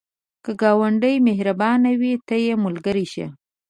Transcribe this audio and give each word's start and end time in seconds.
که 0.43 0.51
ګاونډی 0.61 1.15
مهربانه 1.27 1.91
وي، 1.99 2.13
ته 2.27 2.35
یې 2.45 2.53
ملګری 2.63 3.05
شه 3.13 3.27